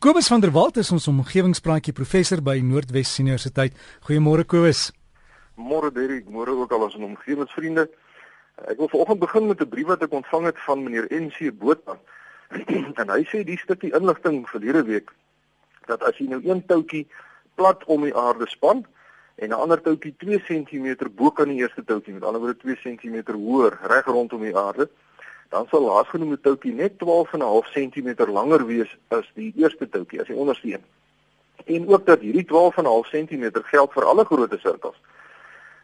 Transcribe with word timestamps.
Kobus 0.00 0.28
van 0.28 0.40
der 0.40 0.52
Walt 0.52 0.78
is 0.80 0.88
ons 0.96 1.04
omgewingspraatjie 1.10 1.92
professor 1.92 2.40
by 2.40 2.54
Noordwes 2.64 3.10
Universiteit. 3.20 3.74
Goeiemôre 4.08 4.46
Kobus. 4.48 4.86
Môre 5.60 5.90
Derek, 5.92 6.24
môre 6.24 6.54
ook 6.56 6.70
al 6.72 6.86
ons 6.86 6.94
omgewingsvriende. 6.96 7.84
Ek 8.64 8.80
wil 8.80 8.88
vanoggend 8.88 9.20
begin 9.20 9.50
met 9.50 9.60
'n 9.60 9.68
brief 9.68 9.90
wat 9.92 10.00
ek 10.00 10.16
ontvang 10.16 10.46
het 10.48 10.58
van 10.64 10.80
meneer 10.84 11.04
NC 11.12 11.52
Botha. 11.52 11.98
en 13.00 13.12
hy 13.12 13.20
sê 13.28 13.44
die 13.44 13.60
stukkie 13.60 13.92
inligting 13.92 14.48
verlede 14.48 14.82
week 14.88 15.12
dat 15.84 16.00
as 16.02 16.16
jy 16.16 16.32
nou 16.32 16.40
een 16.48 16.64
toutjie 16.64 17.04
plat 17.60 17.84
om 17.84 18.00
die 18.08 18.16
aarde 18.16 18.48
span 18.48 18.86
en 19.36 19.52
'n 19.52 19.60
ander 19.60 19.82
toutjie 19.82 20.14
2 20.16 20.40
cm 20.48 21.12
bo 21.12 21.30
kan 21.30 21.52
die 21.52 21.60
eerste 21.60 21.84
toutjie, 21.84 22.14
met 22.14 22.24
ander 22.24 22.40
woorde 22.40 22.56
2 22.56 22.76
cm 22.80 23.36
hoër 23.36 23.76
reg 23.82 24.06
rondom 24.06 24.40
die 24.48 24.56
aarde, 24.56 24.88
dan 25.50 25.66
sal 25.70 25.82
laasgenoemde 25.82 26.38
toutjie 26.40 26.72
net 26.74 26.92
12.5 27.02 27.70
cm 27.74 28.10
langer 28.30 28.66
wees 28.66 28.90
as 29.08 29.26
die 29.34 29.52
eerste 29.58 29.88
toutjie 29.88 30.20
as 30.22 30.30
jy 30.30 30.38
onderste 30.38 30.68
een. 30.72 30.84
En 31.66 31.88
ook 31.88 32.06
dat 32.06 32.20
hierdie 32.20 32.46
12.5 32.46 33.10
cm 33.10 33.50
geld 33.72 33.92
vir 33.92 34.04
alle 34.04 34.24
groot 34.24 34.54
sirkels. 34.62 34.98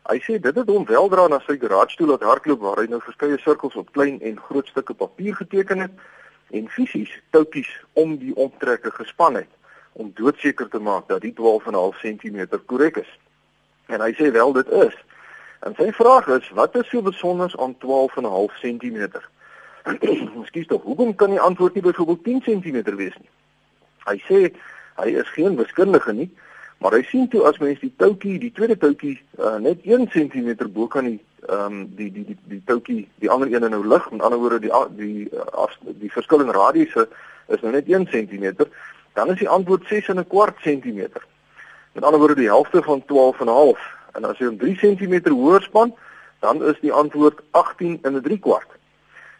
Hy 0.06 0.20
sê 0.22 0.38
dit 0.38 0.54
het 0.54 0.68
hom 0.70 0.86
weldra 0.86 1.26
na 1.26 1.40
sy 1.42 1.56
garage 1.58 1.98
toe 1.98 2.06
laat 2.06 2.22
hardloop 2.22 2.62
waar 2.62 2.78
hy 2.78 2.86
nou 2.90 3.00
verskeie 3.02 3.38
sirkels 3.42 3.74
op 3.74 3.90
klein 3.96 4.20
en 4.22 4.38
groot 4.38 4.68
stukke 4.70 4.94
papier 4.94 5.34
geteken 5.34 5.82
het 5.82 6.54
en 6.54 6.68
fisies 6.70 7.10
toutjies 7.34 7.72
om 7.98 8.14
die 8.22 8.34
omtrekke 8.38 8.94
gespan 8.94 9.42
het 9.42 9.50
om 9.98 10.12
doodseker 10.14 10.68
te 10.70 10.78
maak 10.78 11.08
dat 11.08 11.24
die 11.26 11.34
12.5 11.34 11.98
cm 12.04 12.46
korrek 12.70 13.00
is. 13.02 13.12
En 13.90 14.02
hy 14.04 14.12
sê 14.14 14.30
wel 14.30 14.52
dit 14.52 14.70
is. 14.86 14.94
En 15.66 15.74
sy 15.74 15.88
vraag 15.96 16.28
is, 16.36 16.50
wat 16.54 16.76
is 16.78 16.86
so 16.92 17.02
besonder 17.02 17.50
aan 17.58 17.74
12.5 17.82 18.60
cm? 18.62 19.08
Miskien 20.40 20.66
tog, 20.66 20.82
hoekom 20.82 21.14
kan 21.14 21.30
die 21.30 21.40
antwoord 21.40 21.74
nie 21.74 21.82
byvoorbeeld 21.82 22.24
10 22.24 22.42
cm 22.42 22.96
wees 22.96 23.14
nie? 23.20 23.30
Hy 24.06 24.18
sê 24.26 24.40
hy 24.96 25.12
is 25.20 25.30
geen 25.36 25.56
wiskundige 25.58 26.12
nie, 26.12 26.28
maar 26.82 26.96
hy 26.96 27.02
sien 27.06 27.28
toe 27.30 27.44
as 27.48 27.58
mens 27.62 27.80
die 27.80 27.92
toutjie, 28.00 28.38
die 28.40 28.52
tweede 28.56 28.76
toutjie 28.80 29.16
uh, 29.38 29.56
net 29.62 29.84
1 29.84 30.08
cm 30.14 30.50
bo 30.74 30.88
kan 30.90 31.10
die 31.10 31.20
ehm 31.46 31.66
um, 31.66 31.82
die 31.94 32.08
die 32.10 32.24
die 32.26 32.38
die 32.50 32.62
toutjie, 32.66 33.04
die 33.22 33.30
ander 33.30 33.52
een 33.52 33.70
nou 33.70 33.84
lig, 33.86 34.10
met 34.10 34.22
ander 34.26 34.40
woorde 34.42 34.58
die 34.64 34.72
die 34.98 35.28
uh, 35.30 35.44
af, 35.54 35.76
die 36.00 36.10
verskil 36.10 36.42
in 36.42 36.50
radiusse 36.50 37.06
is 37.54 37.62
nou 37.62 37.70
net 37.72 37.86
1 37.86 38.08
cm, 38.10 38.66
dan 39.14 39.30
is 39.30 39.38
die 39.38 39.48
antwoord 39.48 39.86
6 39.86 40.08
en 40.08 40.18
'n 40.18 40.26
kwart 40.26 40.58
cm. 40.64 41.06
Met 41.92 42.04
ander 42.04 42.18
woorde 42.18 42.40
die 42.40 42.50
helfte 42.50 42.82
van 42.82 43.04
12 43.04 43.40
en 43.40 43.46
'n 43.46 43.58
half. 43.60 43.82
En 44.14 44.24
as 44.24 44.38
jy 44.38 44.46
hom 44.46 44.58
3 44.58 44.74
cm 44.76 45.30
hoër 45.30 45.62
span, 45.62 45.94
dan 46.40 46.62
is 46.64 46.80
die 46.80 46.92
antwoord 46.92 47.40
18 47.50 47.98
en 48.02 48.16
'n 48.16 48.22
3 48.22 48.38
kwart. 48.38 48.70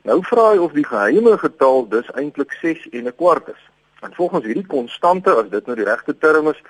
Nou 0.06 0.20
vra 0.22 0.52
hy 0.52 0.58
of 0.62 0.74
die 0.76 0.86
geheime 0.86 1.32
getal 1.38 1.88
dus 1.90 2.06
eintlik 2.14 2.52
6 2.62 2.88
en 2.94 3.08
'n 3.10 3.14
kwart 3.16 3.48
is. 3.48 3.62
En 4.00 4.14
volgens 4.14 4.44
hierdie 4.44 4.66
konstante, 4.66 5.34
as 5.34 5.48
dit 5.50 5.66
nou 5.66 5.76
die 5.76 5.84
regte 5.84 6.18
term 6.18 6.48
is, 6.48 6.62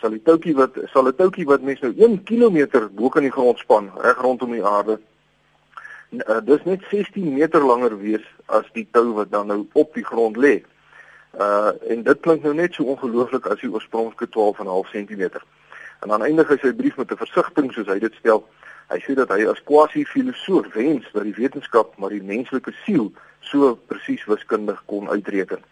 sal 0.00 0.10
die 0.10 0.22
toutjie 0.22 0.54
wat 0.54 0.76
sal 0.92 1.08
'n 1.08 1.14
toutjie 1.16 1.46
wat 1.46 1.62
mens 1.62 1.80
nou 1.80 1.94
1 1.96 2.22
km 2.24 2.88
bo 2.90 3.08
kan 3.08 3.22
die 3.22 3.32
grond 3.32 3.58
span 3.58 3.90
reg 3.96 4.20
rondom 4.20 4.50
die 4.50 4.64
aarde, 4.64 5.00
uh, 6.28 6.40
dis 6.44 6.64
net 6.64 6.82
16 6.90 7.32
meter 7.34 7.64
langer 7.64 7.98
wees 7.98 8.26
as 8.46 8.66
die 8.72 8.88
tou 8.90 9.14
wat 9.14 9.30
dan 9.30 9.46
nou 9.46 9.66
op 9.72 9.94
die 9.94 10.04
grond 10.04 10.36
lê. 10.36 10.62
Uh 11.40 11.72
en 11.88 12.02
dit 12.02 12.20
klink 12.20 12.42
nou 12.42 12.54
net 12.54 12.74
so 12.74 12.84
ongelooflik 12.84 13.46
as 13.46 13.60
die 13.60 13.70
oorspronklike 13.70 14.28
12.5 14.28 14.90
cm. 14.90 15.40
En 16.00 16.08
dan 16.08 16.22
eindig 16.22 16.48
hy 16.48 16.58
sy 16.60 16.72
brief 16.72 16.96
met 16.96 17.10
'n 17.10 17.16
versigtiging 17.16 17.72
soos 17.72 17.86
hy 17.86 17.98
dit 17.98 18.14
stel. 18.14 18.44
Hy 18.92 18.98
sê 19.00 19.14
dat 19.16 19.30
hy 19.32 19.46
as 19.48 19.62
quasi-filosoof 19.64 20.74
wens 20.74 21.06
dat 21.12 21.24
die 21.24 21.36
wetenskap 21.36 21.94
maar 21.96 22.12
die 22.12 22.22
menslike 22.22 22.74
siel 22.84 23.12
so 23.40 23.74
presies 23.88 24.24
wiskundig 24.28 24.82
kon 24.90 25.08
uitreken. 25.08 25.62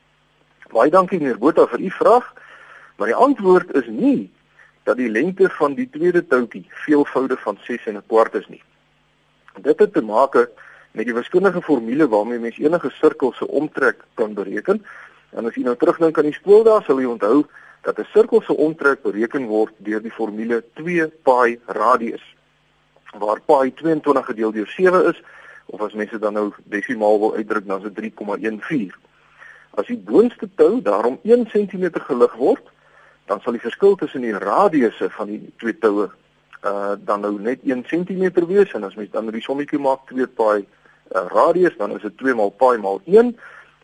Baie 0.73 0.91
dankie 0.91 1.19
meneer 1.21 1.41
Botha 1.41 1.67
vir 1.69 1.85
u 1.85 1.91
vraag, 1.93 2.31
maar 2.97 3.13
die 3.13 3.19
antwoord 3.27 3.75
is 3.77 3.89
nie 3.93 4.31
dat 4.89 4.97
die 4.97 5.11
lengte 5.13 5.51
van 5.59 5.77
die 5.77 5.89
tweede 5.93 6.25
toutjie 6.27 6.65
veelvoude 6.87 7.37
van 7.45 7.59
6 7.69 7.87
en 7.87 7.97
'n 7.97 8.07
kwart 8.09 8.35
is 8.35 8.49
nie. 8.49 8.63
Dit 9.61 9.79
het 9.79 9.93
te 9.93 10.03
maak 10.03 10.35
met 10.93 11.07
die 11.07 11.15
wiskundige 11.15 11.63
formule 11.63 12.09
waarmee 12.09 12.39
mens 12.39 12.59
enige 12.59 12.91
sirkel 12.91 13.33
se 13.33 13.49
omtrek 13.49 14.05
kan 14.15 14.35
bereken. 14.35 14.85
En 15.31 15.47
as 15.47 15.55
jy 15.55 15.63
nou 15.63 15.77
terugdink 15.77 16.19
aan 16.19 16.31
die 16.31 16.41
skool 16.41 16.63
daar, 16.65 16.83
sal 16.83 17.01
jy 17.01 17.07
onthou 17.07 17.47
dat 17.83 17.99
'n 17.99 18.09
sirkel 18.13 18.41
se 18.41 18.57
omtrek 18.57 19.03
bereken 19.03 19.47
word 19.47 19.73
deur 19.77 20.03
die 20.03 20.11
formule 20.11 20.65
2 20.75 21.07
pi 21.23 21.61
radius 21.67 22.23
waar 23.19 23.41
pi 23.41 23.73
22 23.75 24.27
gedeel 24.27 24.53
deur 24.53 24.67
7 24.67 25.05
is 25.05 25.23
of 25.67 25.81
as 25.81 25.93
mense 25.93 26.19
dan 26.19 26.33
nou 26.33 26.53
desimaal 26.65 27.19
wil 27.19 27.35
uitdruk 27.35 27.67
dan 27.67 27.85
is 27.85 27.93
dit 27.93 28.13
3,14. 28.13 28.93
As 29.71 29.87
die 29.87 29.99
boonste 29.99 30.49
tou 30.55 30.83
daarom 30.83 31.19
1 31.23 31.47
cm 31.49 31.91
gelig 31.93 32.35
word, 32.35 32.73
dan 33.27 33.41
sal 33.41 33.53
die 33.53 33.63
verskil 33.63 33.95
tussen 33.97 34.21
die 34.21 34.35
radiusse 34.37 35.11
van 35.11 35.31
die 35.31 35.41
twee 35.57 35.79
toue 35.79 36.11
uh 36.63 36.95
dan 36.99 37.21
nou 37.21 37.41
net 37.41 37.63
1 37.67 37.83
cm 37.91 38.45
wees 38.47 38.73
en 38.73 38.85
as 38.85 38.95
mens 38.95 39.11
dan 39.11 39.31
die 39.35 39.43
sommetjie 39.43 39.81
maak 39.83 40.05
2 40.11 40.27
pi 40.27 40.63
uh, 40.63 41.25
radius 41.33 41.77
dan 41.79 41.95
is 41.97 42.03
dit 42.03 42.17
2 42.21 42.35
maal 42.39 42.53
pi 42.55 42.77
maal 42.79 43.01
1 43.05 43.33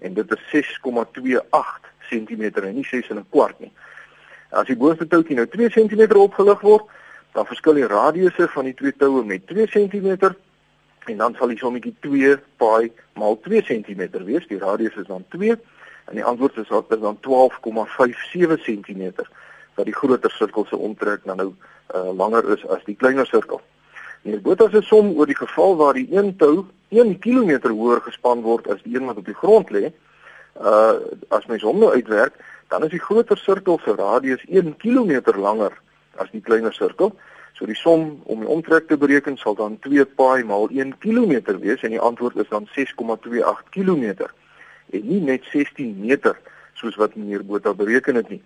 en 0.07 0.15
dit 0.15 0.35
is 0.37 0.45
6,28 0.53 1.89
cm 2.11 2.45
en 2.63 2.75
nie 2.75 2.85
6 2.85 3.09
en 3.11 3.19
'n 3.19 3.27
kwart 3.31 3.59
nie. 3.61 3.73
As 4.51 4.67
die 4.67 4.77
boonste 4.77 5.07
toutjie 5.07 5.37
nou 5.37 5.47
2 5.47 5.71
cm 5.71 6.15
opgelig 6.17 6.61
word, 6.61 6.87
dan 7.33 7.47
verskil 7.47 7.75
die 7.79 7.87
radiusse 7.87 8.49
van 8.49 8.65
die 8.65 8.75
twee 8.75 8.95
toue 8.97 9.25
met 9.25 9.47
2 9.47 9.67
cm 9.67 10.35
en 11.09 11.17
dan 11.17 11.35
sal 11.39 11.53
die 11.53 11.59
sommetjie 11.59 11.95
2 12.05 12.37
pi 12.61 12.91
maal 13.21 13.39
2 13.45 13.63
cm 13.63 14.03
wees. 14.25 14.47
Die 14.49 14.61
radius 14.61 14.97
is 15.01 15.09
dan 15.09 15.25
2 15.35 15.57
en 16.09 16.17
die 16.17 16.25
antwoord 16.25 16.57
is 16.57 16.69
dan 16.69 17.19
12,57 17.27 18.65
cm 18.65 19.13
wat 19.75 19.87
die 19.87 19.95
groter 19.95 20.31
sirkel 20.31 20.67
se 20.67 20.77
omtrek 20.77 21.25
dan 21.25 21.37
nou 21.37 21.51
uh, 21.95 22.11
langer 22.17 22.49
is 22.57 22.65
as 22.67 22.83
die 22.85 22.97
kleiner 22.97 23.27
sirkel. 23.27 23.61
Hier 24.23 24.41
Botha 24.43 24.69
se 24.71 24.83
som 24.83 25.13
oor 25.15 25.29
die 25.31 25.39
geval 25.39 25.77
waar 25.77 25.95
die 25.95 26.09
een 26.11 26.35
tou 26.37 26.67
1 26.91 27.19
km 27.23 27.69
hoër 27.69 28.03
gespan 28.09 28.43
word 28.43 28.67
as 28.73 28.83
die 28.83 28.97
een 28.97 29.07
wat 29.07 29.21
op 29.21 29.29
die 29.29 29.39
grond 29.39 29.71
lê. 29.71 29.93
Uh 30.59 30.99
as 31.31 31.47
mens 31.47 31.63
hom 31.63 31.79
nou 31.79 31.93
uitwerk, 31.95 32.35
dan 32.69 32.85
is 32.85 32.91
die 32.91 33.05
groter 33.05 33.39
sirkel 33.39 33.79
se 33.85 33.95
radius 33.95 34.43
1 34.49 34.75
km 34.83 35.37
langer 35.39 35.77
as 36.19 36.31
die 36.31 36.43
kleiner 36.45 36.73
sirkel. 36.73 37.13
So 37.59 37.67
die 37.67 37.77
som 37.77 38.21
om 38.25 38.45
die 38.45 38.49
omtrek 38.49 38.87
te 38.89 38.97
bereken 38.97 39.37
sal 39.37 39.57
dan 39.59 39.79
2 39.83 40.05
pi 40.19 40.45
maal 40.47 40.69
1 40.71 40.99
km 41.03 41.57
wees 41.59 41.83
en 41.83 41.91
die 41.91 42.05
antwoord 42.11 42.37
is 42.37 42.51
dan 42.53 42.69
6,28 42.77 43.65
km 43.75 44.29
en 44.91 45.09
nie 45.09 45.21
net 45.21 45.45
16 45.53 45.97
meter 46.01 46.39
soos 46.79 46.97
wat 46.97 47.17
meneer 47.17 47.43
Botha 47.45 47.75
bereken 47.75 48.15
het 48.15 48.29
nie. 48.29 48.43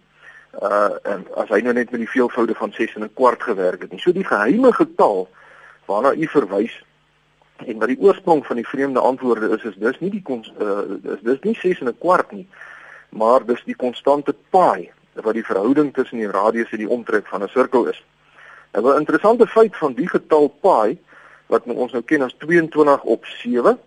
Uh 0.60 0.96
en 1.08 1.26
as 1.40 1.52
hy 1.52 1.60
nou 1.64 1.74
net 1.76 1.92
met 1.92 2.00
die 2.00 2.08
veelvoude 2.08 2.54
van 2.54 2.72
6 2.72 2.94
en 2.94 3.04
'n 3.04 3.14
kwart 3.14 3.42
gewerk 3.42 3.82
het 3.82 3.92
nie. 3.92 4.00
So 4.00 4.12
die 4.12 4.24
geheime 4.24 4.72
getal 4.72 5.28
waarna 5.86 6.14
u 6.14 6.26
verwys 6.26 6.74
en 7.66 7.78
wat 7.78 7.88
die 7.88 8.00
oorsprong 8.00 8.46
van 8.46 8.56
die 8.56 8.68
vreemde 8.68 9.00
antwoorde 9.00 9.52
is 9.56 9.62
is 9.62 9.76
dis 9.76 10.00
nie 10.00 10.10
die 10.10 10.24
uh 10.24 11.12
is 11.14 11.20
dis 11.22 11.40
nie 11.40 11.54
6 11.54 11.80
en 11.80 11.88
'n 11.88 11.98
kwart 11.98 12.32
nie, 12.32 12.48
maar 13.08 13.46
dis 13.46 13.62
die 13.64 13.76
konstante 13.76 14.34
pi 14.50 14.90
wat 15.14 15.34
die 15.34 15.44
verhouding 15.44 15.94
tussen 15.94 16.18
die 16.18 16.30
radius 16.30 16.70
en 16.70 16.78
die 16.78 16.88
omtrek 16.88 17.26
van 17.26 17.42
'n 17.42 17.48
sirkel 17.48 17.86
is. 17.86 18.04
Nou 18.72 18.94
'n 18.94 18.98
interessante 18.98 19.46
feit 19.46 19.76
van 19.76 19.92
die 19.92 20.08
getal 20.08 20.48
pi 20.48 20.98
wat 21.46 21.62
ons 21.64 21.92
nou 21.92 22.02
ken 22.02 22.22
as 22.22 22.34
22 22.38 23.02
op 23.02 23.26
7. 23.26 23.78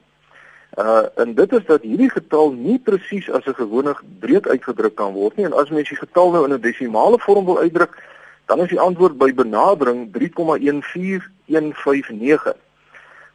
Uh 0.78 1.02
en 1.16 1.34
dit 1.34 1.54
is 1.54 1.66
dat 1.66 1.82
hierdie 1.82 2.10
getal 2.10 2.52
nie 2.52 2.80
presies 2.80 3.32
as 3.32 3.46
'n 3.46 3.54
gewone 3.54 3.96
breed 4.20 4.48
uitgedruk 4.48 4.96
kan 4.96 5.14
word 5.14 5.36
nie 5.36 5.46
en 5.46 5.54
as 5.54 5.70
mens 5.70 5.90
die 5.90 5.98
getal 5.98 6.32
nou 6.32 6.46
in 6.46 6.54
'n 6.54 6.62
desimale 6.62 7.20
vorm 7.20 7.46
wil 7.46 7.60
uitdruk, 7.60 7.98
dan 8.46 8.60
is 8.60 8.70
die 8.70 8.80
antwoord 8.80 9.18
by 9.18 9.34
benadering 9.34 10.12
3,14159. 10.12 12.56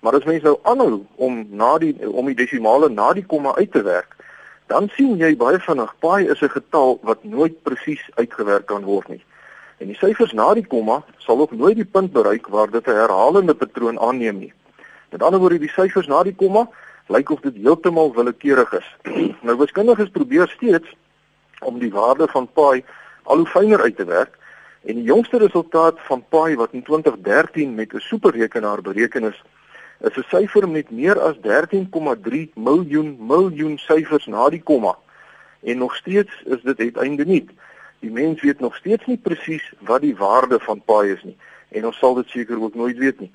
Maar 0.00 0.14
as 0.14 0.24
mens 0.24 0.42
nou 0.42 0.58
aanhou 0.62 1.06
om 1.14 1.46
na 1.50 1.78
die 1.78 2.10
om 2.10 2.26
die 2.26 2.34
desimale 2.34 2.88
na 2.88 3.12
die 3.12 3.26
komma 3.26 3.54
uit 3.54 3.72
te 3.72 3.82
werk, 3.82 4.16
dan 4.70 4.86
sien 4.94 5.16
jy 5.18 5.32
baie 5.38 5.58
vinnig 5.58 5.90
pi 6.04 6.28
is 6.32 6.42
'n 6.46 6.54
getal 6.54 6.98
wat 7.02 7.24
nooit 7.24 7.62
presies 7.62 8.02
uitgewerk 8.14 8.66
kan 8.66 8.84
word 8.84 9.08
nie. 9.08 9.24
En 9.78 9.86
die 9.86 9.96
syfers 9.96 10.32
na 10.32 10.54
die 10.54 10.66
komma 10.66 11.02
sal 11.18 11.40
ook 11.40 11.52
nooit 11.52 11.76
die 11.76 11.90
punt 11.96 12.12
bereik 12.12 12.46
waar 12.46 12.70
dit 12.70 12.86
'n 12.86 13.00
herhalende 13.02 13.54
patroon 13.54 13.98
aanneem 13.98 14.38
nie. 14.38 14.52
Met 15.10 15.22
ander 15.22 15.40
woorde, 15.40 15.58
die 15.58 15.74
syfers 15.74 16.06
na 16.06 16.22
die 16.22 16.34
komma 16.34 16.68
lyk 17.08 17.30
of 17.30 17.40
dit 17.40 17.54
heeltemal 17.54 18.14
willekeurig 18.14 18.72
is. 18.72 18.88
nou 19.46 19.56
wiskundiges 19.58 20.10
probeer 20.10 20.48
steeds 20.48 20.94
om 21.60 21.78
die 21.78 21.92
waarde 21.92 22.28
van 22.28 22.46
pi 22.46 22.84
al 23.22 23.36
hoe 23.36 23.46
fyner 23.46 23.82
uit 23.82 23.96
te 23.96 24.04
werk 24.04 24.38
en 24.84 24.94
die 24.94 25.04
jongste 25.04 25.38
resultaat 25.38 25.98
van 26.06 26.24
pi 26.28 26.54
wat 26.54 26.72
in 26.72 26.82
2013 26.82 27.74
met 27.74 27.92
'n 27.94 27.98
superrekenaar 27.98 28.82
bereken 28.82 29.24
is, 29.24 29.42
is 30.00 30.16
'n 30.16 30.24
syfer 30.28 30.68
met 30.68 30.90
meer 30.90 31.20
as 31.20 31.36
13,3 31.40 32.50
miljoen 32.54 33.16
miljoen 33.26 33.78
syfers 33.78 34.26
na 34.26 34.48
die 34.48 34.62
komma. 34.62 34.96
En 35.62 35.78
nog 35.78 35.96
steeds 35.96 36.42
is 36.44 36.62
dit 36.62 36.78
uiteinde 36.78 37.24
nie. 37.24 37.48
Die 38.00 38.10
mens 38.10 38.42
weet 38.42 38.60
nog 38.60 38.76
steeds 38.76 39.06
nie 39.06 39.18
presies 39.18 39.72
wat 39.78 40.00
die 40.00 40.16
waarde 40.16 40.60
van 40.60 40.82
pi 40.84 41.12
is 41.12 41.22
nie 41.22 41.36
en 41.70 41.86
ons 41.86 41.98
sal 41.98 42.14
dit 42.14 42.28
seker 42.28 42.62
ook 42.62 42.74
nooit 42.74 42.98
weet 42.98 43.20
nie. 43.20 43.30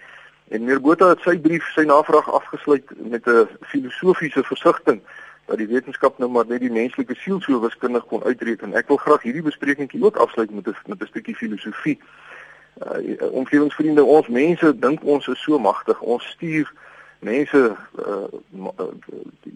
En 0.47 0.59
meneer 0.59 0.81
Botha 0.81 1.09
het 1.09 1.23
sy 1.25 1.37
brief, 1.41 1.65
sy 1.73 1.85
navraag 1.87 2.27
afgesluit 2.31 2.91
met 2.97 3.27
'n 3.27 3.47
filosofiese 3.61 4.43
versigtiging 4.43 5.01
dat 5.45 5.57
die 5.57 5.67
wetenskap 5.67 6.17
nou 6.17 6.29
maar 6.29 6.45
net 6.47 6.59
die 6.59 6.71
menslike 6.71 7.15
siel 7.15 7.41
so 7.41 7.59
wiskundig 7.59 8.05
kon 8.05 8.23
uitreken. 8.23 8.73
Ek 8.73 8.87
wil 8.87 8.97
graag 8.97 9.21
hierdie 9.21 9.45
besprekingkie 9.45 10.03
ook 10.03 10.17
afsluit 10.17 10.51
met 10.51 10.67
'n 10.67 10.75
met 10.85 11.01
'n 11.01 11.07
stukkie 11.07 11.35
filosofie. 11.35 11.99
Uh 12.83 13.31
omgewingsvriende, 13.31 14.03
ons 14.03 14.27
mense 14.27 14.79
dink 14.79 15.03
ons 15.03 15.27
is 15.27 15.43
so 15.43 15.59
magtig. 15.59 16.01
Ons 16.01 16.23
stuur 16.35 16.71
mense 17.19 17.75
uh 18.05 18.27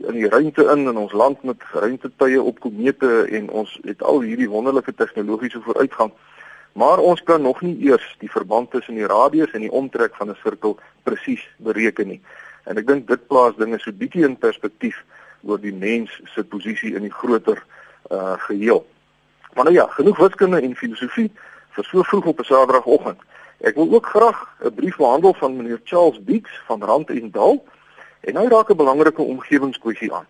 in 0.07 0.15
die 0.15 0.29
ruimte 0.29 0.63
in 0.71 0.87
in 0.87 0.97
ons 0.97 1.11
land 1.11 1.43
met 1.43 1.63
ruimtetuie 1.71 2.41
op 2.41 2.59
komete 2.59 3.27
en 3.27 3.49
ons 3.49 3.79
het 3.83 4.03
al 4.03 4.21
hierdie 4.21 4.49
wonderlike 4.49 4.93
tegnologiese 4.95 5.61
vooruitgang. 5.61 6.11
Maar 6.73 6.97
ons 6.97 7.23
kan 7.23 7.41
nog 7.41 7.61
nie 7.61 7.75
eers 7.89 8.15
die 8.19 8.31
verband 8.31 8.71
tussen 8.71 8.95
die 8.95 9.07
radius 9.07 9.51
en 9.51 9.67
die 9.67 9.71
omtrek 9.71 10.15
van 10.15 10.29
'n 10.29 10.37
sirkel 10.43 10.79
presies 11.03 11.43
bereken 11.57 12.07
nie. 12.07 12.21
En 12.63 12.77
ek 12.77 12.87
dink 12.87 13.07
dit 13.07 13.27
plaas 13.27 13.55
dinge 13.55 13.79
so 13.79 13.91
bietjie 13.91 14.23
in 14.23 14.37
perspektief 14.37 15.03
oor 15.41 15.59
die 15.59 15.73
mens 15.73 16.21
se 16.25 16.43
posisie 16.43 16.95
in 16.95 17.01
die 17.01 17.17
groter 17.21 17.63
uh 18.11 18.39
geheel. 18.47 18.85
Maar 19.53 19.63
nou 19.63 19.75
ja, 19.75 19.87
genoeg 19.87 20.17
wiskunde 20.17 20.61
en 20.61 20.75
filosofie 20.75 21.31
vir 21.75 21.83
so 21.83 22.03
vroeg 22.03 22.25
op 22.25 22.39
'n 22.39 22.43
Saterdagoggend. 22.43 23.21
Ek 23.59 23.75
wil 23.75 23.93
ook 23.93 24.05
graag 24.05 24.55
'n 24.63 24.73
brief 24.73 24.97
behandel 24.97 25.33
van 25.33 25.57
meneer 25.57 25.81
Charles 25.83 26.23
Beeks 26.23 26.61
van 26.65 26.83
Rand 26.83 27.09
en 27.09 27.31
Dal 27.31 27.65
en 28.21 28.35
hy 28.35 28.47
raak 28.47 28.69
'n 28.69 28.75
belangrike 28.75 29.21
omgewingskwessie 29.21 30.13
aan. 30.13 30.27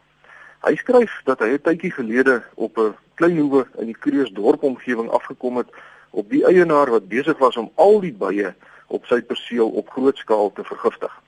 Hy 0.62 0.76
skryf 0.76 1.22
dat 1.24 1.40
hy 1.40 1.54
'n 1.54 1.62
tydjie 1.62 1.92
gelede 1.92 2.44
op 2.56 2.78
'n 2.78 2.96
klein 3.16 3.38
hoewe 3.38 3.68
in 3.78 3.86
die 3.86 3.98
Kreeusdorp 4.00 4.64
omgewing 4.64 5.10
afgekom 5.10 5.58
het 5.58 5.70
op 6.10 6.30
die 6.30 6.46
eienaar 6.46 6.90
wat 6.90 7.08
besig 7.08 7.38
was 7.38 7.58
om 7.58 7.72
al 7.76 8.00
die 8.00 8.14
bye 8.14 8.54
op 8.88 9.06
sy 9.06 9.22
perseel 9.22 9.70
op 9.70 9.90
groot 9.90 10.18
skaal 10.18 10.52
te 10.54 10.64
vergiftig. 10.64 11.22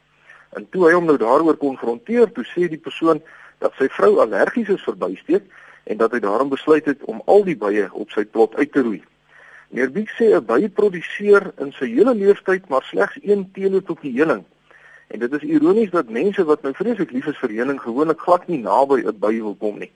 En 0.49 0.67
toe 0.69 0.85
hy 0.87 0.93
hom 0.93 1.05
nou 1.05 1.17
daaroor 1.17 1.57
konfronteer, 1.57 2.31
toe 2.31 2.43
sê 2.43 2.67
die 2.67 2.81
persoon 2.81 3.21
dat 3.59 3.73
sy 3.77 3.87
vrou 3.87 4.19
allergies 4.19 4.69
is 4.69 4.83
vir 4.83 4.97
bysteek 4.97 5.43
en 5.83 5.97
dat 5.97 6.11
hy 6.11 6.19
daarom 6.19 6.49
besluit 6.49 6.85
het 6.85 7.03
om 7.03 7.21
al 7.25 7.43
die 7.43 7.57
bye 7.57 7.87
op 7.91 8.11
sy 8.11 8.25
plot 8.25 8.55
uit 8.55 8.71
te 8.71 8.81
roei. 8.81 9.01
Meneer 9.71 9.91
Biek 9.91 10.09
sê 10.19 10.25
'n 10.35 10.43
by 10.45 10.67
produseer 10.67 11.53
in 11.63 11.71
sy 11.71 11.87
hele 11.87 12.13
lewenstyd 12.13 12.67
maar 12.67 12.83
slegs 12.83 13.15
1 13.23 13.51
teelepeltjie 13.55 14.11
heuning. 14.17 14.43
En 15.07 15.19
dit 15.19 15.33
is 15.33 15.43
ironies 15.47 15.91
dat 15.91 16.09
mense 16.09 16.43
wat 16.43 16.61
nou 16.61 16.73
vreeslik 16.73 17.11
lief 17.11 17.25
is 17.31 17.37
vir 17.39 17.53
heuning 17.55 17.79
gewoonlik 17.79 18.19
glad 18.19 18.47
nie 18.47 18.59
naby 18.59 18.99
'n 18.99 19.19
by 19.19 19.31
wil 19.39 19.55
kom 19.55 19.79
nie. 19.79 19.91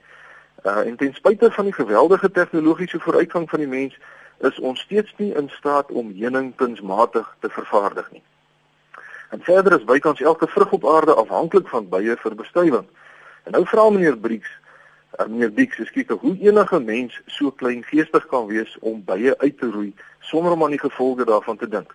Uh 0.64 0.86
en 0.88 0.96
ten 0.96 1.12
spyte 1.14 1.50
van 1.50 1.64
die 1.64 1.76
geweldige 1.76 2.30
tegnologiese 2.30 3.00
vooruitgang 3.00 3.50
van 3.50 3.58
die 3.58 3.68
mens 3.68 3.98
is 4.40 4.58
ons 4.58 4.80
steeds 4.80 5.12
nie 5.16 5.34
in 5.34 5.48
staat 5.48 5.92
om 5.92 6.12
heuning 6.16 6.54
kunsmatig 6.56 7.36
te 7.40 7.48
vervaardig 7.48 8.10
nie. 8.12 8.22
En 9.30 9.42
verder 9.42 9.72
is 9.76 9.84
bykans 9.84 10.20
elke 10.20 10.46
vrug 10.46 10.72
op 10.72 10.88
aarde 10.88 11.14
afhanklik 11.14 11.68
van 11.68 11.88
bye 11.88 12.16
vir 12.16 12.34
bestuiving. 12.34 12.86
En 13.44 13.52
nou 13.52 13.66
vra 13.66 13.90
meneer 13.90 14.16
Brieks, 14.16 14.50
uh, 15.18 15.26
meneer 15.26 15.50
Brieks, 15.50 15.80
skiek 15.86 16.10
hoe 16.10 16.36
enige 16.40 16.80
mens 16.80 17.20
so 17.26 17.50
klein 17.50 17.82
geestig 17.84 18.26
kan 18.26 18.46
wees 18.46 18.76
om 18.80 19.04
bye 19.04 19.38
uit 19.38 19.58
te 19.58 19.70
roei 19.70 19.94
sonder 20.20 20.52
om 20.52 20.64
aan 20.64 20.74
die 20.74 20.82
gevolge 20.82 21.24
daarvan 21.24 21.56
te 21.56 21.68
dink. 21.68 21.94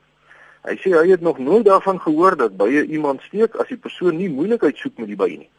Hy 0.62 0.76
sê 0.78 0.94
hy 0.94 1.08
het 1.10 1.22
nog 1.22 1.40
nooit 1.42 1.66
daarvan 1.66 2.00
gehoor 2.02 2.38
dat 2.38 2.58
bye 2.58 2.86
iemand 2.86 3.22
steek 3.22 3.56
as 3.56 3.68
die 3.68 3.78
persoon 3.82 4.18
nie 4.18 4.30
moeilikheid 4.30 4.78
soek 4.78 4.98
met 5.02 5.10
die 5.10 5.18
bye 5.18 5.38
nie. 5.38 5.50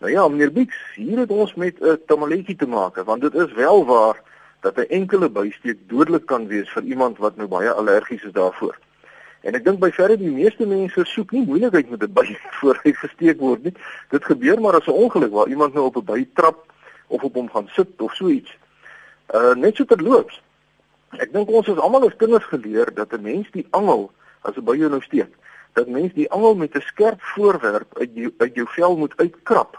Nou 0.00 0.12
ja, 0.12 0.28
meneer 0.28 0.52
Brieks, 0.52 0.76
hier 0.96 1.18
het 1.18 1.30
ons 1.30 1.54
met 1.54 1.80
'n 1.80 1.84
uh, 1.84 1.96
tamaletjie 2.06 2.56
te 2.56 2.66
maak, 2.66 2.96
want 3.04 3.20
dit 3.20 3.34
is 3.34 3.52
wel 3.52 3.84
waar 3.86 4.20
dat 4.60 4.76
'n 4.76 4.88
enkele 4.88 5.28
bysteek 5.28 5.78
dodelik 5.88 6.26
kan 6.26 6.46
wees 6.46 6.70
vir 6.70 6.82
iemand 6.82 7.18
wat 7.18 7.36
nou 7.36 7.48
baie 7.48 7.72
allergies 7.72 8.22
is 8.22 8.32
daarvoor. 8.32 8.78
En 9.40 9.54
ek 9.54 9.64
dink 9.64 9.78
by 9.80 9.90
verre 9.90 10.16
die 10.16 10.30
meeste 10.30 10.66
mense 10.66 11.04
soek 11.04 11.30
nie 11.32 11.44
moeilikheid 11.44 11.90
met 11.90 12.02
'n 12.02 12.12
by 12.12 12.36
voor 12.60 12.80
hy 12.82 12.92
gesteek 12.92 13.38
word 13.40 13.62
nie. 13.62 13.74
Dit 14.10 14.24
gebeur 14.24 14.60
maar 14.60 14.76
as 14.76 14.86
'n 14.86 15.00
ongeluk 15.04 15.32
waar 15.32 15.48
iemand 15.48 15.74
nou 15.74 15.84
op 15.84 15.96
'n 15.96 16.04
by 16.04 16.28
trap 16.34 16.69
of 17.10 17.26
op 17.26 17.34
hom 17.34 17.50
gaan 17.50 17.68
sit 17.74 18.00
of 18.06 18.14
so 18.14 18.30
iets. 18.32 18.54
Uh 19.34 19.54
net 19.54 19.76
so 19.76 19.84
terloops. 19.84 20.40
Ek 21.18 21.32
dink 21.34 21.50
ons 21.50 21.68
is 21.68 21.82
almal 21.82 22.06
as 22.06 22.16
kinders 22.16 22.46
geleer 22.52 22.94
dat 22.94 23.12
'n 23.12 23.22
mens 23.22 23.50
die 23.50 23.66
angel 23.70 24.10
as 24.46 24.56
'n 24.56 24.64
by 24.64 24.78
jou 24.78 24.90
nou 24.90 25.02
steek, 25.02 25.32
dat 25.74 25.88
mens 25.88 26.14
die 26.14 26.30
angel 26.30 26.54
met 26.54 26.74
'n 26.74 26.88
skerp 26.92 27.22
voorwerp 27.34 27.98
uit 27.98 28.10
jou 28.14 28.34
uit 28.38 28.54
jou 28.54 28.66
vel 28.68 28.96
moet 28.96 29.16
uitkrap 29.16 29.78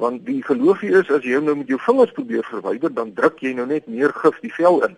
want 0.00 0.24
die 0.24 0.40
geloofie 0.44 0.90
is 0.96 1.10
as 1.12 1.24
jy 1.26 1.36
hom 1.36 1.44
nou 1.48 1.56
met 1.60 1.68
jou 1.68 1.78
vingers 1.84 2.12
probeer 2.16 2.46
verwyder 2.48 2.92
dan 2.96 3.12
druk 3.14 3.42
jy 3.44 3.52
nou 3.56 3.66
net 3.68 3.88
meer 3.88 4.14
gif 4.22 4.38
die 4.40 4.52
vel 4.56 4.80
in. 4.86 4.96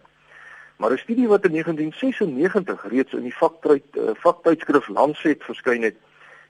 Maar 0.79 0.95
'n 0.95 1.03
studie 1.05 1.29
wat 1.29 1.45
in 1.45 1.53
1996 1.59 2.87
reeds 2.91 3.13
in 3.13 3.27
die 3.27 3.35
vaktyd 3.35 3.85
uh, 3.99 4.15
vaktydskrif 4.23 4.89
Lancet 4.89 5.43
verskyn 5.43 5.83
het, 5.83 5.97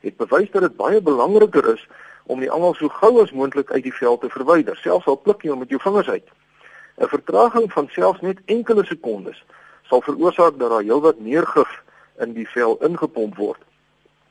het 0.01 0.17
bewys 0.17 0.51
dat 0.51 0.63
dit 0.63 0.77
baie 0.77 1.01
belangriker 1.01 1.73
is 1.73 1.89
om 2.27 2.41
die 2.41 2.51
angel 2.51 2.75
so 2.75 2.89
gou 2.89 3.23
as 3.23 3.33
moontlik 3.33 3.71
uit 3.71 3.83
die 3.83 3.95
vel 3.95 4.19
te 4.19 4.29
verwyder, 4.29 4.77
selfs 4.77 5.07
al 5.07 5.21
pluk 5.21 5.43
jy 5.43 5.51
hom 5.51 5.59
met 5.65 5.71
jou 5.71 5.81
vingers 5.81 6.09
uit. 6.09 6.29
'n 7.01 7.09
Vertraging 7.09 7.73
van 7.73 7.89
selfs 7.91 8.21
net 8.21 8.39
enkele 8.47 8.85
sekondes 8.85 9.45
sal 9.89 10.03
veroorsaak 10.03 10.59
dat 10.59 10.71
daar 10.71 10.83
heelwat 10.83 11.19
meer 11.21 11.47
gif 11.47 11.83
in 12.19 12.33
die 12.33 12.49
vel 12.49 12.77
ingepomp 12.81 13.37
word. 13.37 13.61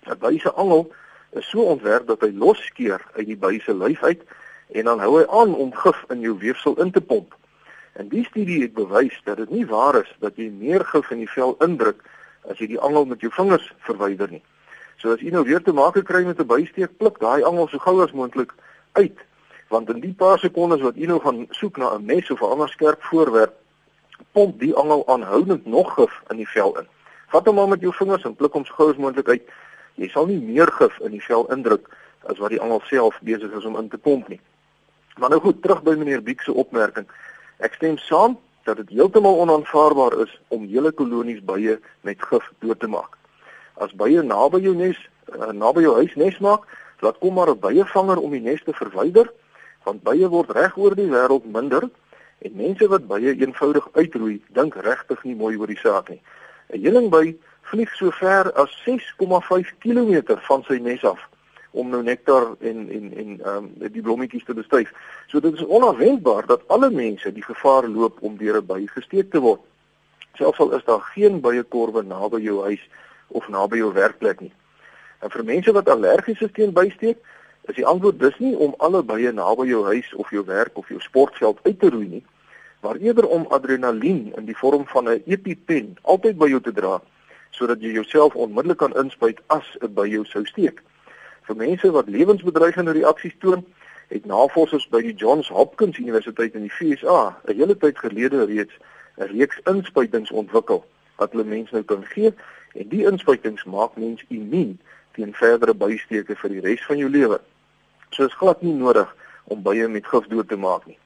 'n 0.05 0.19
Wyse 0.19 0.51
angel 0.51 0.91
is 1.31 1.49
so 1.49 1.61
ontwerp 1.61 2.07
dat 2.07 2.21
hy 2.21 2.31
losskeer 2.31 3.01
uit 3.13 3.27
die 3.27 3.37
by 3.37 3.59
se 3.59 3.73
lyf 3.73 4.03
uit 4.03 4.21
en 4.71 4.85
dan 4.85 4.99
hou 4.99 5.17
hy 5.19 5.25
aan 5.27 5.55
om 5.55 5.73
gif 5.73 6.05
in 6.09 6.19
jou 6.19 6.37
weefsel 6.37 6.79
in 6.81 6.91
te 6.91 7.01
pomp. 7.01 7.35
En 7.93 8.07
die 8.07 8.25
studie 8.25 8.61
het 8.61 8.73
bewys 8.73 9.21
dat 9.23 9.37
dit 9.37 9.49
nie 9.49 9.65
waar 9.65 9.95
is 10.01 10.15
dat 10.19 10.35
jy 10.35 10.49
meer 10.49 10.85
gif 10.85 11.11
in 11.11 11.17
die 11.17 11.29
vel 11.29 11.55
indruk 11.59 12.03
as 12.49 12.57
jy 12.57 12.67
die 12.67 12.79
angel 12.79 13.05
met 13.05 13.21
jou 13.21 13.31
vingers 13.31 13.73
verwyder 13.87 14.31
nie. 14.31 14.43
So 15.01 15.13
as 15.13 15.21
jy 15.21 15.31
nou 15.33 15.43
weer 15.43 15.61
te 15.65 15.73
maak 15.73 15.97
kry 16.05 16.23
met 16.25 16.39
'n 16.39 16.47
bysteek, 16.47 16.97
pluk 16.97 17.19
daai 17.19 17.43
angel 17.43 17.67
so 17.67 17.77
gou 17.77 18.03
as 18.03 18.11
moontlik 18.11 18.53
uit, 18.93 19.17
want 19.69 19.89
in 19.89 19.99
die 19.99 20.13
paar 20.13 20.39
sekondes 20.39 20.81
wat 20.81 20.95
jy 20.95 21.07
nou 21.07 21.19
gaan 21.19 21.47
soek 21.49 21.77
na 21.77 21.95
'n 21.95 22.05
mes 22.05 22.31
of 22.31 22.41
'n 22.41 22.51
ander 22.51 22.69
skerp 22.69 23.01
voorwerp, 23.03 23.53
pomp 24.33 24.59
die 24.59 24.75
angel 24.75 25.07
aanhoudend 25.07 25.65
nog 25.65 25.93
gif 25.95 26.21
in 26.29 26.37
die 26.37 26.47
vel 26.47 26.77
in. 26.77 26.87
Vat 27.27 27.45
hom 27.45 27.55
maar 27.55 27.67
met 27.67 27.81
jou 27.81 27.93
vingers 27.93 28.23
en 28.23 28.35
pluk 28.35 28.53
hom 28.53 28.65
so 28.65 28.73
gou 28.73 28.89
as 28.89 28.97
moontlik 28.97 29.29
uit 29.29 29.41
jy 29.95 30.09
sal 30.09 30.25
nie 30.25 30.39
meer 30.39 30.71
gif 30.71 30.99
in 31.05 31.15
die 31.15 31.23
vel 31.23 31.47
indruk 31.53 31.89
as 32.29 32.39
wat 32.41 32.53
die 32.53 32.61
angel 32.61 32.81
self 32.89 33.19
besig 33.21 33.53
is 33.57 33.65
om 33.65 33.77
in 33.79 33.89
te 33.89 33.97
pomp 33.97 34.27
nie. 34.31 34.39
Maar 35.17 35.29
nou 35.29 35.41
goed, 35.41 35.61
terug 35.61 35.83
by 35.83 35.95
meneer 35.99 36.23
Biek 36.23 36.41
se 36.41 36.53
opmerking. 36.53 37.07
Ek 37.59 37.73
stem 37.77 37.97
saam 37.97 38.37
dat 38.65 38.77
dit 38.77 38.93
heeltemal 38.97 39.41
onaanvaarbaar 39.43 40.19
is 40.25 40.33
om 40.53 40.67
hele 40.69 40.91
kolonies 40.91 41.41
bye 41.45 41.79
met 42.07 42.21
gif 42.29 42.51
dood 42.59 42.79
te 42.79 42.87
maak. 42.87 43.20
As 43.77 43.93
bye 43.93 44.23
naby 44.23 44.61
jou 44.61 44.75
nes, 44.75 44.97
uh, 45.35 45.51
naby 45.51 45.81
jou 45.81 45.95
huis 45.95 46.15
nes 46.15 46.39
maak, 46.39 46.67
laat 46.99 47.17
kom 47.19 47.33
maar 47.33 47.49
'n 47.49 47.59
byevanger 47.59 48.19
om 48.19 48.31
die 48.31 48.41
nes 48.41 48.63
te 48.63 48.73
verwyder, 48.73 49.31
want 49.83 50.03
bye 50.03 50.27
word 50.27 50.51
reg 50.51 50.77
oor 50.77 50.95
die 50.95 51.09
wêreld 51.09 51.45
minder 51.45 51.89
en 52.41 52.55
mense 52.55 52.87
wat 52.87 53.07
bye 53.07 53.35
eenvoudig 53.35 53.87
uitroei, 53.93 54.41
dink 54.49 54.75
regtig 54.75 55.23
nie 55.23 55.35
mooi 55.35 55.57
oor 55.57 55.67
die 55.67 55.81
saak 55.81 56.09
nie. 56.09 56.21
'n 56.69 56.81
Heelingby 56.81 57.37
vlieg 57.61 57.91
so 57.95 58.11
ver 58.11 58.51
as 58.53 58.71
6,5 58.85 59.73
km 59.79 60.37
van 60.47 60.63
sy 60.63 60.79
nes 60.79 61.03
af 61.03 61.19
om 61.71 61.89
nou 61.89 62.01
nektar 62.03 62.55
en 62.59 62.89
en 62.89 63.05
en 63.15 63.29
ehm 63.39 63.57
um, 63.57 63.91
die 63.91 64.01
blommetjies 64.01 64.45
te 64.45 64.53
bestuif. 64.53 64.91
So 65.27 65.39
dit 65.39 65.53
is 65.53 65.65
onverwendbaar 65.65 66.45
dat 66.45 66.67
alle 66.67 66.89
mense 66.89 67.31
die 67.31 67.43
gevaar 67.43 67.87
loop 67.87 68.19
om 68.21 68.37
deur 68.37 68.57
'n 68.61 68.65
by 68.65 68.87
gesteek 68.87 69.31
te 69.31 69.39
word. 69.39 69.61
Selfs 70.33 70.59
al 70.59 70.71
is 70.71 70.83
daar 70.83 70.99
geen 70.99 71.39
byekorwe 71.41 72.03
naby 72.03 72.41
jou 72.41 72.63
huis 72.63 72.89
of 73.31 73.47
naby 73.47 73.77
jou 73.77 73.93
werkplek 73.93 74.39
nie. 74.39 74.53
En 75.21 75.29
vir 75.29 75.43
mense 75.43 75.71
wat 75.71 75.89
allergies 75.89 76.41
is 76.41 76.53
teen 76.53 76.73
bysteek, 76.73 77.17
is 77.69 77.75
die 77.77 77.85
antwoord 77.85 78.19
dus 78.19 78.37
nie 78.39 78.55
om 78.57 78.73
alle 78.77 79.03
bye 79.03 79.31
naby 79.31 79.67
jou 79.69 79.83
huis 79.85 80.13
of 80.13 80.29
jou 80.33 80.45
werk 80.45 80.77
of 80.77 80.89
jou 80.89 80.99
sportveld 80.99 81.59
uit 81.63 81.79
te 81.79 81.89
roei 81.89 82.07
nie, 82.07 82.23
maar 82.81 82.97
eerder 82.97 83.27
om 83.27 83.45
adrenalien 83.49 84.31
in 84.37 84.45
die 84.45 84.57
vorm 84.57 84.87
van 84.87 85.09
'n 85.09 85.21
EpiPen 85.25 85.97
altyd 86.01 86.37
by 86.37 86.47
jou 86.49 86.61
te 86.61 86.71
dra 86.71 87.01
sodat 87.51 87.81
jy 87.81 87.91
jouself 87.91 88.35
onmiddellik 88.35 88.77
kan 88.77 88.95
inspuit 88.95 89.39
as 89.47 89.77
dit 89.81 89.93
by 89.93 90.07
jou 90.07 90.25
sou 90.25 90.45
steek. 90.45 90.81
Vir 91.43 91.55
mense 91.55 91.91
wat 91.91 92.07
lewensbedreigende 92.07 92.91
reaksies 92.91 93.35
toon, 93.39 93.65
het 94.07 94.25
navorsers 94.25 94.87
by 94.91 95.01
die 95.01 95.13
Johns 95.13 95.49
Hopkins 95.49 95.97
Universiteit 95.97 96.55
in 96.55 96.67
die 96.67 96.73
VSA 96.73 97.35
'n 97.47 97.55
hele 97.55 97.77
tyd 97.77 97.97
gelede 97.97 98.45
reeds 98.45 98.73
'n 99.17 99.27
reeks 99.31 99.59
inspuitings 99.63 100.31
ontwikkel 100.31 100.85
wat 101.15 101.31
hulle 101.31 101.43
mense 101.43 101.73
nou 101.73 101.83
kan 101.83 102.05
gee 102.05 102.33
en 102.73 102.89
die 102.89 103.05
inspuitings 103.07 103.63
maak 103.65 103.97
mens 103.97 104.23
immuun 104.27 104.77
teen 105.15 105.33
verdere 105.33 105.73
bysteke 105.75 106.35
vir 106.35 106.53
die 106.55 106.63
res 106.63 106.83
van 106.87 106.97
jou 107.01 107.09
lewe. 107.09 107.39
So 108.11 108.25
is 108.25 108.37
glad 108.39 108.61
nie 108.63 108.73
nodig 108.75 109.09
om 109.51 109.63
bye 109.63 109.87
met 109.87 110.07
gif 110.07 110.27
dood 110.31 110.49
te 110.49 110.57
maak 110.59 110.85
nie. 110.87 110.97